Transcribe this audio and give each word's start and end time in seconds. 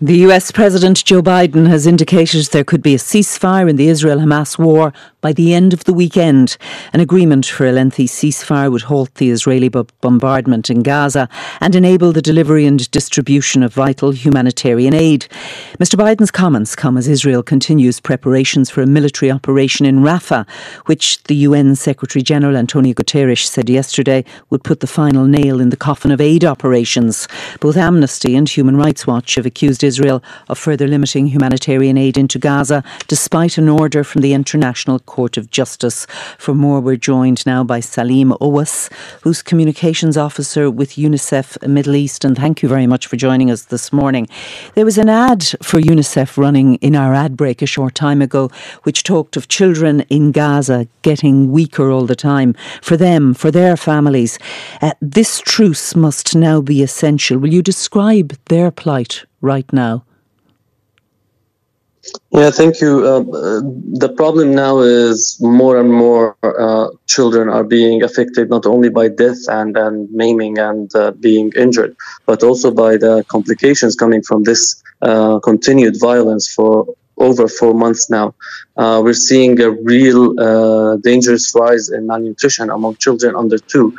The 0.00 0.18
US 0.28 0.52
President 0.52 1.04
Joe 1.04 1.22
Biden 1.22 1.66
has 1.66 1.84
indicated 1.84 2.46
there 2.46 2.62
could 2.62 2.82
be 2.82 2.94
a 2.94 2.98
ceasefire 2.98 3.68
in 3.68 3.74
the 3.74 3.88
Israel 3.88 4.20
Hamas 4.20 4.56
war 4.56 4.92
by 5.20 5.32
the 5.32 5.52
end 5.52 5.72
of 5.72 5.84
the 5.84 5.92
weekend. 5.92 6.56
An 6.92 7.00
agreement 7.00 7.46
for 7.46 7.66
a 7.66 7.72
lengthy 7.72 8.06
ceasefire 8.06 8.70
would 8.70 8.82
halt 8.82 9.14
the 9.16 9.30
Israeli 9.30 9.68
bombardment 9.68 10.70
in 10.70 10.82
Gaza 10.82 11.28
and 11.60 11.74
enable 11.74 12.12
the 12.12 12.22
delivery 12.22 12.66
and 12.66 12.90
distribution 12.90 13.62
of 13.62 13.74
vital 13.74 14.12
humanitarian 14.12 14.94
aid. 14.94 15.26
Mr. 15.78 15.96
Biden's 15.96 16.30
comments 16.30 16.76
come 16.76 16.96
as 16.96 17.08
Israel 17.08 17.42
continues 17.42 18.00
preparations 18.00 18.70
for 18.70 18.82
a 18.82 18.86
military 18.86 19.30
operation 19.30 19.86
in 19.86 20.00
Rafah, 20.00 20.48
which 20.86 21.22
the 21.24 21.36
UN 21.36 21.74
Secretary 21.74 22.22
General 22.22 22.56
Antonio 22.56 22.94
Guterres 22.94 23.46
said 23.46 23.68
yesterday 23.68 24.24
would 24.50 24.62
put 24.62 24.80
the 24.80 24.86
final 24.86 25.26
nail 25.26 25.60
in 25.60 25.70
the 25.70 25.76
coffin 25.76 26.10
of 26.10 26.20
aid 26.20 26.44
operations. 26.44 27.26
Both 27.60 27.76
Amnesty 27.76 28.36
and 28.36 28.48
Human 28.48 28.76
Rights 28.76 29.06
Watch 29.06 29.34
have 29.34 29.46
accused 29.46 29.82
Israel 29.82 30.22
of 30.48 30.58
further 30.58 30.86
limiting 30.86 31.26
humanitarian 31.26 31.98
aid 31.98 32.16
into 32.16 32.38
Gaza, 32.38 32.84
despite 33.08 33.58
an 33.58 33.68
order 33.68 34.04
from 34.04 34.22
the 34.22 34.32
International 34.32 35.00
Court 35.08 35.36
of 35.36 35.50
Justice. 35.50 36.06
For 36.38 36.54
more, 36.54 36.80
we're 36.80 36.96
joined 36.96 37.44
now 37.46 37.64
by 37.64 37.80
Salim 37.80 38.30
Oweis, 38.40 38.92
who's 39.22 39.42
communications 39.42 40.16
officer 40.16 40.70
with 40.70 40.90
UNICEF 40.92 41.66
Middle 41.66 41.96
East. 41.96 42.24
And 42.24 42.36
thank 42.36 42.62
you 42.62 42.68
very 42.68 42.86
much 42.86 43.06
for 43.06 43.16
joining 43.16 43.50
us 43.50 43.64
this 43.64 43.92
morning. 43.92 44.28
There 44.74 44.84
was 44.84 44.98
an 44.98 45.08
ad 45.08 45.42
for 45.62 45.80
UNICEF 45.80 46.36
running 46.36 46.76
in 46.76 46.94
our 46.94 47.14
ad 47.14 47.36
break 47.36 47.62
a 47.62 47.66
short 47.66 47.94
time 47.94 48.20
ago, 48.22 48.50
which 48.82 49.02
talked 49.02 49.36
of 49.36 49.48
children 49.48 50.02
in 50.10 50.30
Gaza 50.30 50.86
getting 51.02 51.50
weaker 51.50 51.90
all 51.90 52.06
the 52.06 52.14
time. 52.14 52.54
For 52.82 52.96
them, 52.96 53.32
for 53.34 53.50
their 53.50 53.76
families, 53.76 54.38
uh, 54.82 54.92
this 55.00 55.40
truce 55.40 55.96
must 55.96 56.36
now 56.36 56.60
be 56.60 56.82
essential. 56.82 57.38
Will 57.38 57.52
you 57.52 57.62
describe 57.62 58.36
their 58.46 58.70
plight 58.70 59.24
right 59.40 59.72
now? 59.72 60.04
Yeah, 62.30 62.50
thank 62.50 62.80
you. 62.80 63.06
Uh, 63.06 63.20
the 64.04 64.12
problem 64.16 64.54
now 64.54 64.80
is 64.80 65.38
more 65.40 65.78
and 65.78 65.92
more 65.92 66.36
uh, 66.42 66.88
children 67.06 67.48
are 67.48 67.64
being 67.64 68.02
affected 68.02 68.50
not 68.50 68.66
only 68.66 68.88
by 68.88 69.08
death 69.08 69.38
and, 69.48 69.76
and 69.76 70.10
maiming 70.12 70.58
and 70.58 70.94
uh, 70.94 71.10
being 71.12 71.52
injured, 71.56 71.96
but 72.26 72.42
also 72.42 72.70
by 72.70 72.96
the 72.96 73.24
complications 73.28 73.96
coming 73.96 74.22
from 74.22 74.44
this 74.44 74.82
uh, 75.02 75.38
continued 75.40 75.98
violence 76.00 76.52
for 76.52 76.86
over 77.16 77.48
four 77.48 77.74
months 77.74 78.08
now. 78.10 78.34
Uh, 78.76 79.00
we're 79.02 79.12
seeing 79.12 79.60
a 79.60 79.70
real 79.70 80.38
uh, 80.38 80.96
dangerous 80.98 81.52
rise 81.54 81.88
in 81.88 82.06
malnutrition 82.06 82.70
among 82.70 82.96
children 82.96 83.34
under 83.34 83.58
two. 83.58 83.96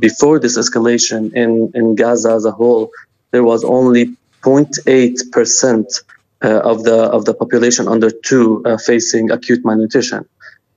before 0.00 0.38
this 0.38 0.56
escalation 0.56 1.22
in, 1.34 1.50
in 1.74 1.94
Gaza 1.94 2.30
as 2.32 2.44
a 2.46 2.50
whole, 2.50 2.90
there 3.32 3.44
was 3.44 3.62
only 3.62 4.16
0.8 4.42 5.32
percent 5.32 5.86
uh, 6.08 6.15
of 6.42 6.84
the 6.84 6.96
of 6.96 7.24
the 7.24 7.34
population 7.34 7.88
under 7.88 8.10
two 8.10 8.62
uh, 8.64 8.76
facing 8.76 9.30
acute 9.30 9.64
malnutrition. 9.64 10.28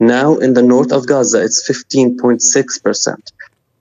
Now 0.00 0.36
in 0.36 0.54
the 0.54 0.62
north 0.62 0.92
of 0.92 1.06
Gaza, 1.06 1.42
it's 1.42 1.68
15.6 1.68 2.82
percent. 2.82 3.32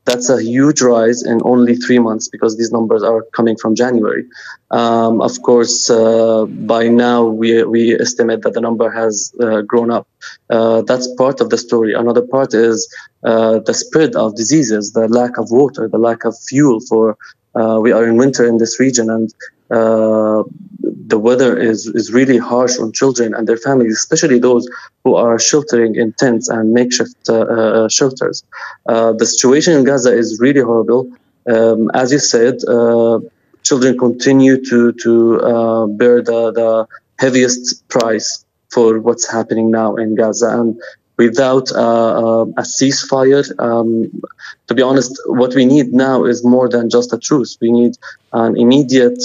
That's 0.08 0.30
a 0.30 0.42
huge 0.42 0.81
rise 0.81 1.22
in 1.22 1.42
only 1.44 1.75
three 1.75 2.00
months 2.00 2.30
because 2.30 2.58
these 2.58 2.72
numbers 2.72 3.03
are 3.03 3.23
coming 3.33 3.58
from 3.58 3.75
January. 3.75 4.23
Um, 4.72 5.20
of 5.22 5.42
course, 5.42 5.89
uh, 5.89 6.45
by 6.45 6.88
now 6.88 7.25
we, 7.25 7.61
we 7.64 7.94
estimate 8.00 8.42
that 8.44 8.53
the 8.53 8.61
number 8.61 8.89
has 8.89 9.33
uh, 9.42 9.64
grown 9.64 9.92
up. 9.92 10.08
Uh, 10.50 10.81
that's 10.83 11.14
part 11.16 11.42
of 11.42 11.50
the 11.50 11.58
story. 11.58 11.94
Another 11.94 12.25
part 12.25 12.53
is 12.53 12.88
uh, 13.25 13.59
the 13.59 13.73
spread 13.73 14.16
of 14.16 14.38
diseases, 14.38 14.94
the 14.94 15.09
lack 15.09 15.38
of 15.38 15.52
water, 15.52 15.89
the 15.89 15.98
lack 15.98 16.23
of 16.23 16.33
fuel 16.48 16.80
for 16.80 17.17
uh, 17.55 17.80
we 17.81 17.92
are 17.92 18.08
in 18.08 18.17
winter 18.17 18.45
in 18.45 18.58
this 18.59 18.80
region, 18.80 19.09
and 19.09 19.33
the 19.70 21.20
weather 21.20 21.58
is, 21.58 21.88
is 21.88 22.12
really 22.12 22.38
harsh 22.38 22.78
on 22.80 22.92
children 22.92 23.34
and 23.34 23.48
their 23.48 23.58
families, 23.58 23.94
especially 23.94 24.40
those 24.40 24.68
who 25.04 25.16
are 25.16 25.40
sheltering 25.40 25.96
in 25.96 26.14
tents 26.14 26.50
and 26.50 26.73
makeshift 26.73 27.16
uh, 27.30 27.40
uh, 27.40 27.90
shelters. 27.90 28.44
Uh, 28.88 29.14
the 29.14 29.26
situation 29.26 29.73
in 29.73 29.83
Gaza 29.83 30.11
is 30.14 30.39
really 30.39 30.61
horrible. 30.61 31.10
Um, 31.48 31.89
as 31.94 32.11
you 32.11 32.20
said, 32.20 32.55
uh, 32.67 33.20
children 33.64 33.98
continue 33.98 34.64
to, 34.66 34.92
to 35.04 35.95
bear 35.98 36.22
the, 36.22 36.52
the 36.52 36.88
heaviest 37.20 37.88
price 37.88 38.45
for 38.70 38.99
what's 38.99 39.30
happening 39.30 39.72
now 39.72 39.95
in 39.95 40.16
Gaza. 40.16 40.49
And 40.60 40.80
without 41.17 41.72
uh, 41.72 42.45
a 42.58 42.61
ceasefire. 42.61 43.44
Um, 43.60 44.22
to 44.67 44.73
be 44.73 44.82
honest, 44.82 45.20
what 45.26 45.55
we 45.55 45.66
need 45.66 45.94
now 45.94 46.26
is 46.26 46.45
more 46.45 46.70
than 46.70 46.89
just 46.89 47.11
a 47.11 47.17
truce. 47.17 47.58
We 47.60 47.72
need 47.72 47.98
an 48.34 48.55
immediate, 48.55 49.23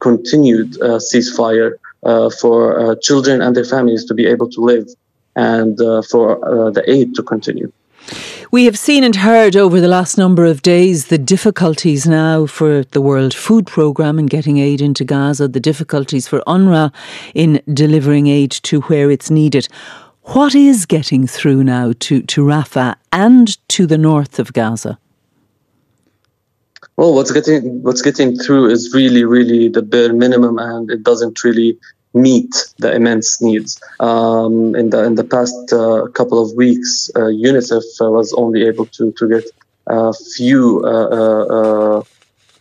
continued 0.00 0.80
uh, 0.82 0.98
ceasefire 0.98 1.74
uh, 2.02 2.30
for 2.40 2.78
uh, 2.78 2.96
children 2.96 3.40
and 3.42 3.54
their 3.54 3.64
families 3.64 4.04
to 4.06 4.14
be 4.14 4.26
able 4.26 4.48
to 4.50 4.60
live 4.60 4.88
and 5.36 5.78
for 6.10 6.40
the 6.74 6.82
aid 6.86 7.14
to 7.14 7.22
continue. 7.22 7.72
We 8.52 8.64
have 8.64 8.76
seen 8.76 9.04
and 9.04 9.14
heard 9.14 9.54
over 9.54 9.80
the 9.80 9.86
last 9.86 10.18
number 10.18 10.44
of 10.44 10.60
days 10.60 11.06
the 11.06 11.18
difficulties 11.18 12.04
now 12.04 12.46
for 12.46 12.82
the 12.82 13.00
World 13.00 13.32
Food 13.32 13.66
Programme 13.66 14.18
in 14.18 14.26
getting 14.26 14.58
aid 14.58 14.80
into 14.80 15.04
Gaza, 15.04 15.46
the 15.46 15.60
difficulties 15.60 16.26
for 16.26 16.40
UNRWA 16.48 16.92
in 17.32 17.62
delivering 17.72 18.26
aid 18.26 18.50
to 18.50 18.80
where 18.82 19.08
it's 19.08 19.30
needed. 19.30 19.68
What 20.22 20.56
is 20.56 20.84
getting 20.84 21.28
through 21.28 21.62
now 21.62 21.92
to, 22.00 22.22
to 22.22 22.44
Rafah 22.44 22.96
and 23.12 23.56
to 23.68 23.86
the 23.86 23.98
north 23.98 24.40
of 24.40 24.52
Gaza? 24.52 24.98
Well, 27.00 27.14
what's 27.14 27.32
getting 27.32 27.82
what's 27.82 28.02
getting 28.02 28.36
through 28.36 28.68
is 28.68 28.92
really, 28.92 29.24
really 29.24 29.70
the 29.70 29.80
bare 29.80 30.12
minimum, 30.12 30.58
and 30.58 30.90
it 30.90 31.02
doesn't 31.02 31.42
really 31.42 31.78
meet 32.12 32.54
the 32.76 32.92
immense 32.94 33.40
needs. 33.40 33.80
Um, 34.00 34.74
in 34.74 34.90
the 34.90 35.04
in 35.04 35.14
the 35.14 35.24
past 35.24 35.72
uh, 35.72 36.08
couple 36.08 36.38
of 36.44 36.52
weeks, 36.52 37.10
uh, 37.16 37.32
UNICEF 37.48 37.84
was 38.00 38.34
only 38.34 38.64
able 38.64 38.84
to 38.96 39.12
to 39.12 39.28
get 39.30 39.44
a 39.86 40.12
few 40.36 40.82
uh, 40.84 41.08
uh, 41.20 41.44
uh, 41.58 42.02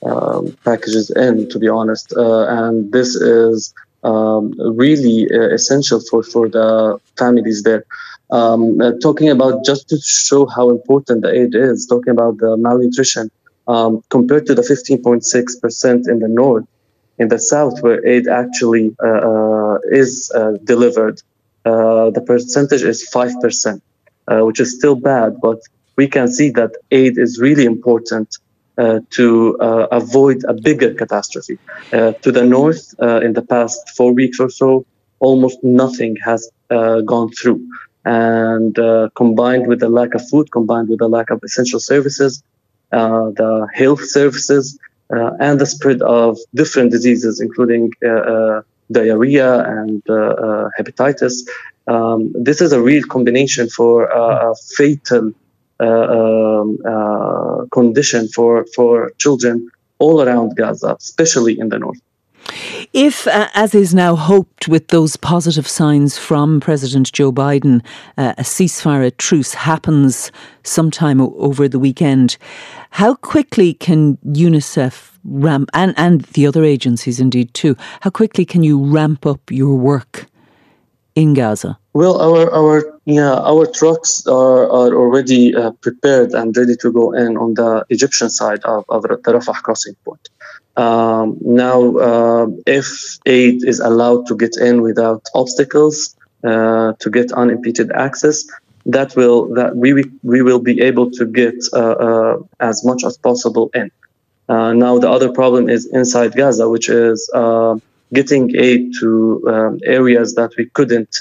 um, 0.10 0.58
packages 0.64 1.10
in, 1.10 1.50
to 1.50 1.60
be 1.60 1.68
honest, 1.68 2.14
and 2.16 2.94
this 2.94 3.16
is 3.16 3.74
um, 4.06 4.54
really 4.58 5.24
essential 5.58 6.00
for, 6.00 6.24
for 6.24 6.48
the 6.48 6.98
families 7.18 7.64
there. 7.64 7.84
Um, 8.32 8.80
talking 9.02 9.28
about 9.28 9.66
just 9.66 9.90
to 9.90 9.98
show 10.00 10.46
how 10.46 10.70
important 10.70 11.24
the 11.24 11.34
aid 11.34 11.56
is, 11.56 11.88
talking 11.88 12.12
about 12.12 12.38
the 12.38 12.56
malnutrition 12.56 13.32
um, 13.70 14.04
compared 14.10 14.46
to 14.48 14.56
the 14.56 14.64
15.6% 14.64 16.10
in 16.10 16.20
the 16.20 16.28
north, 16.28 16.66
in 17.20 17.28
the 17.28 17.40
south, 17.40 17.82
where 17.84 18.06
aid 18.06 18.28
actually 18.28 18.96
uh, 19.04 19.22
uh 19.32 19.78
is 20.02 20.32
uh, 20.36 20.54
delivered, 20.64 21.22
uh, 21.66 22.10
the 22.18 22.22
percentage 22.22 22.84
is 22.94 23.00
5%, 23.14 23.82
which 24.48 24.60
is 24.60 24.70
still 24.78 24.96
bad, 24.96 25.40
but 25.48 25.60
we 25.96 26.08
can 26.08 26.28
see 26.38 26.50
that 26.60 26.72
aid 26.92 27.18
is 27.18 27.40
really 27.40 27.66
important 27.66 28.30
uh, 28.80 29.02
to 29.18 29.58
uh, 29.60 29.88
avoid 29.92 30.40
a 30.46 30.54
bigger 30.54 30.94
catastrophe. 30.94 31.58
Uh, 31.92 32.14
to 32.24 32.32
the 32.32 32.46
north, 32.58 32.84
in 33.28 33.34
the 33.34 33.46
past 33.54 33.78
four 33.98 34.12
weeks 34.14 34.40
or 34.40 34.50
so, 34.50 34.86
almost 35.20 35.58
nothing 35.64 36.16
has 36.30 36.50
gone 37.14 37.30
through. 37.38 37.60
And 38.06 38.74
combined 39.16 39.68
with 39.68 39.80
the 39.82 39.90
lack 39.90 40.12
of 40.16 40.24
food, 40.30 40.46
combined 40.52 40.88
with 40.90 41.00
the 41.00 41.10
lack 41.10 41.30
of 41.30 41.44
essential 41.44 41.82
services, 41.82 42.42
the 42.92 43.68
health 43.74 44.04
services, 44.06 44.78
and 45.10 45.60
the 45.60 45.66
spread 45.66 46.02
of 46.02 46.38
different 46.54 46.92
diseases, 46.92 47.40
including 47.40 47.92
diarrhea 48.92 49.64
and 49.64 50.04
hepatitis, 50.78 51.42
um, 51.90 52.32
this 52.34 52.62
is 52.62 52.72
a 52.72 52.82
real 52.82 53.04
combination 53.04 53.68
for 53.68 54.06
a 54.06 54.54
fatal 54.78 55.34
uh, 55.80 55.86
um, 55.86 56.78
uh, 56.86 57.66
condition 57.72 58.28
for, 58.28 58.66
for 58.76 59.12
children 59.18 59.70
all 59.98 60.22
around 60.22 60.56
Gaza, 60.56 60.96
especially 61.00 61.60
in 61.60 61.70
the 61.70 61.80
north. 61.80 62.00
If, 62.94 63.28
uh, 63.28 63.50
as 63.54 63.76
is 63.76 63.94
now 63.94 64.16
hoped 64.16 64.68
with 64.68 64.88
those 64.88 65.16
positive 65.16 65.68
signs 65.68 66.18
from 66.18 66.60
President 66.60 67.12
Joe 67.12 67.32
Biden, 67.32 67.86
uh, 68.18 68.34
a 68.40 68.42
ceasefire, 68.42 69.06
a 69.06 69.12
truce 69.12 69.54
happens 69.54 70.32
sometime 70.64 71.22
o- 71.22 71.36
over 71.38 71.68
the 71.68 71.78
weekend, 71.78 72.38
how 72.90 73.14
quickly 73.14 73.76
can 73.76 74.18
UNICEF 74.26 75.12
ramp, 75.24 75.70
and, 75.76 75.94
and 75.98 76.22
the 76.34 76.48
other 76.48 76.64
agencies 76.64 77.20
indeed 77.20 77.54
too, 77.54 77.78
how 78.02 78.10
quickly 78.10 78.44
can 78.44 78.64
you 78.64 78.84
ramp 78.84 79.24
up 79.24 79.52
your 79.52 79.76
work 79.76 80.26
in 81.14 81.36
Gaza? 81.36 81.78
Well, 81.94 82.20
our 82.20 82.52
our 82.52 83.00
yeah 83.06 83.36
our 83.36 83.66
trucks 83.68 84.26
are, 84.26 84.64
are 84.64 84.96
already 84.96 85.54
uh, 85.54 85.72
prepared 85.82 86.32
and 86.32 86.56
ready 86.56 86.76
to 86.78 86.92
go 86.92 87.12
in 87.12 87.38
on 87.38 87.56
the 87.56 87.86
Egyptian 87.90 88.30
side 88.30 88.64
of, 88.64 88.86
of 88.90 89.04
the 89.04 89.10
Rafah 89.10 89.62
crossing 89.62 89.96
point. 90.06 90.30
Um, 90.84 91.38
now, 91.42 91.80
uh, 92.10 92.48
if 92.80 92.88
aid 93.26 93.58
is 93.72 93.80
allowed 93.90 94.22
to 94.28 94.34
get 94.44 94.54
in 94.58 94.76
without 94.82 95.24
obstacles, 95.42 96.16
uh, 96.50 96.94
to 97.02 97.08
get 97.18 97.28
unimpeded 97.34 97.92
access, 97.92 98.38
that 98.96 99.10
will 99.20 99.40
that 99.60 99.72
we 99.76 99.90
we 100.24 100.40
will 100.48 100.64
be 100.72 100.76
able 100.90 101.08
to 101.20 101.26
get 101.42 101.58
uh, 101.74 101.98
uh, 102.08 102.38
as 102.60 102.86
much 102.90 103.02
as 103.04 103.18
possible 103.18 103.70
in. 103.74 103.92
Uh, 104.48 104.74
now, 104.86 104.94
the 105.04 105.10
other 105.16 105.32
problem 105.42 105.64
is 105.76 105.82
inside 106.00 106.32
Gaza, 106.36 106.66
which 106.76 106.88
is 106.90 107.30
getting 108.14 108.56
aid 108.56 108.94
to 109.00 109.44
um, 109.48 109.80
areas 109.84 110.36
that 110.36 110.52
we 110.58 110.66
couldn't 110.66 111.14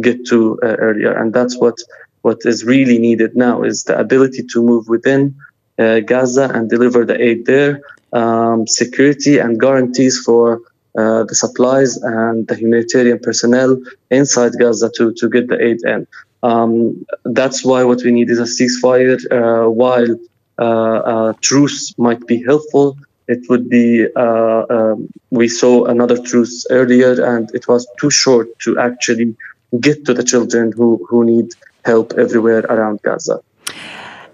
get 0.00 0.26
to 0.26 0.58
uh, 0.62 0.66
earlier. 0.86 1.12
And 1.16 1.32
that's 1.32 1.56
what 1.56 1.76
what 2.22 2.38
is 2.44 2.64
really 2.64 2.98
needed 2.98 3.36
now 3.36 3.62
is 3.62 3.84
the 3.84 3.98
ability 3.98 4.44
to 4.52 4.62
move 4.62 4.88
within 4.88 5.36
uh, 5.78 6.00
Gaza 6.00 6.50
and 6.54 6.70
deliver 6.70 7.04
the 7.04 7.20
aid 7.20 7.44
there, 7.46 7.82
um, 8.14 8.66
security 8.66 9.38
and 9.38 9.60
guarantees 9.60 10.18
for 10.20 10.60
uh, 10.96 11.24
the 11.24 11.34
supplies 11.34 11.96
and 11.96 12.46
the 12.48 12.54
humanitarian 12.54 13.18
personnel 13.18 13.76
inside 14.10 14.52
Gaza 14.58 14.90
to, 14.96 15.12
to 15.14 15.28
get 15.28 15.48
the 15.48 15.60
aid 15.60 15.78
in. 15.84 16.06
Um, 16.42 17.04
that's 17.24 17.64
why 17.64 17.84
what 17.84 18.02
we 18.04 18.12
need 18.12 18.30
is 18.30 18.38
a 18.38 18.50
ceasefire. 18.56 19.18
Uh, 19.30 19.68
while 19.70 20.16
uh, 20.58 21.32
truce 21.40 21.94
might 21.98 22.24
be 22.26 22.42
helpful, 22.44 22.96
it 23.26 23.40
would 23.48 23.68
be 23.68 24.06
uh, 24.14 24.62
um, 24.70 25.08
we 25.30 25.48
saw 25.48 25.86
another 25.86 26.18
truce 26.22 26.66
earlier, 26.70 27.12
and 27.24 27.50
it 27.54 27.66
was 27.66 27.88
too 27.98 28.10
short 28.10 28.48
to 28.60 28.78
actually 28.78 29.34
get 29.80 30.04
to 30.04 30.14
the 30.14 30.22
children 30.22 30.72
who, 30.72 31.04
who 31.08 31.24
need 31.24 31.48
help 31.84 32.12
everywhere 32.18 32.60
around 32.60 33.02
Gaza. 33.02 33.40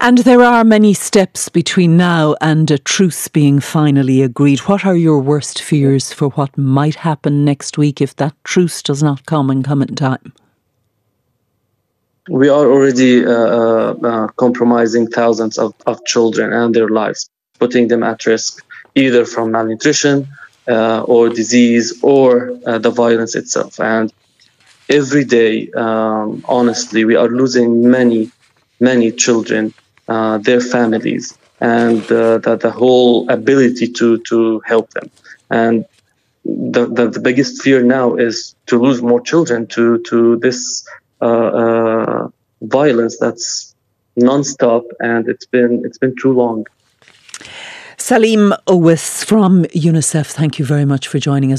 And 0.02 0.16
there 0.16 0.40
are 0.40 0.64
many 0.64 0.94
steps 0.94 1.50
between 1.50 1.98
now 1.98 2.34
and 2.40 2.70
a 2.70 2.78
truce 2.78 3.28
being 3.28 3.60
finally 3.60 4.22
agreed. 4.22 4.60
What 4.60 4.86
are 4.86 4.96
your 4.96 5.18
worst 5.18 5.60
fears 5.60 6.10
for 6.10 6.30
what 6.30 6.56
might 6.56 6.94
happen 6.94 7.44
next 7.44 7.76
week 7.76 8.00
if 8.00 8.16
that 8.16 8.34
truce 8.44 8.82
does 8.82 9.02
not 9.02 9.26
come 9.26 9.50
and 9.50 9.62
come 9.62 9.82
in 9.82 9.94
time? 9.94 10.32
We 12.30 12.48
are 12.48 12.64
already 12.64 13.26
uh, 13.26 13.30
uh, 13.30 13.94
uh, 14.02 14.28
compromising 14.38 15.06
thousands 15.08 15.58
of, 15.58 15.74
of 15.86 16.02
children 16.06 16.50
and 16.50 16.74
their 16.74 16.88
lives, 16.88 17.28
putting 17.58 17.88
them 17.88 18.02
at 18.02 18.24
risk 18.24 18.64
either 18.94 19.26
from 19.26 19.50
malnutrition 19.50 20.26
uh, 20.66 21.02
or 21.02 21.28
disease 21.28 22.02
or 22.02 22.58
uh, 22.64 22.78
the 22.78 22.90
violence 22.90 23.34
itself. 23.34 23.78
And 23.78 24.10
every 24.88 25.24
day, 25.24 25.70
um, 25.72 26.42
honestly, 26.48 27.04
we 27.04 27.16
are 27.16 27.28
losing 27.28 27.90
many, 27.90 28.30
many 28.80 29.12
children 29.12 29.74
uh, 30.10 30.38
their 30.38 30.60
families 30.60 31.38
and 31.60 32.02
uh, 32.10 32.38
the, 32.38 32.56
the 32.56 32.70
whole 32.70 33.28
ability 33.30 33.86
to, 33.86 34.18
to 34.30 34.60
help 34.66 34.90
them. 34.90 35.08
And 35.50 35.84
the, 36.44 36.86
the, 36.86 37.10
the, 37.10 37.20
biggest 37.20 37.62
fear 37.62 37.82
now 37.82 38.16
is 38.16 38.54
to 38.66 38.78
lose 38.78 39.02
more 39.02 39.20
children 39.20 39.66
to, 39.68 39.98
to 40.10 40.36
this 40.38 40.84
uh, 41.20 42.28
violence 42.62 43.18
that's 43.18 43.74
nonstop 44.18 44.82
and 45.00 45.28
it's 45.28 45.46
been, 45.46 45.82
it's 45.84 45.98
been 45.98 46.16
too 46.20 46.32
long. 46.32 46.66
Salim 47.96 48.54
Oweis 48.66 49.24
from 49.24 49.64
UNICEF, 49.66 50.32
thank 50.32 50.58
you 50.58 50.64
very 50.64 50.86
much 50.86 51.06
for 51.06 51.18
joining 51.18 51.52
us. 51.52 51.58